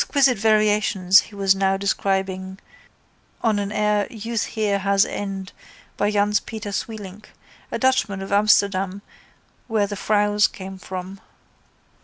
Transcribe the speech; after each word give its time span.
Exquisite 0.01 0.39
variations 0.39 1.19
he 1.19 1.35
was 1.35 1.53
now 1.53 1.77
describing 1.77 2.57
on 3.43 3.59
an 3.59 3.71
air 3.71 4.07
Youth 4.11 4.45
here 4.45 4.79
has 4.79 5.05
End 5.05 5.51
by 5.95 6.09
Jans 6.09 6.39
Pieter 6.39 6.71
Sweelinck, 6.71 7.29
a 7.71 7.77
Dutchman 7.77 8.23
of 8.23 8.31
Amsterdam 8.31 9.03
where 9.67 9.85
the 9.85 9.95
frows 9.95 10.47
come 10.47 10.79
from. 10.79 11.19